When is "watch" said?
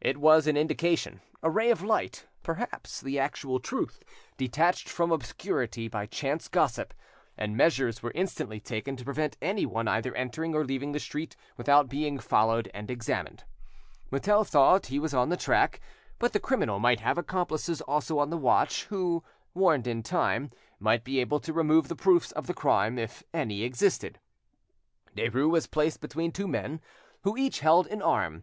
18.36-18.86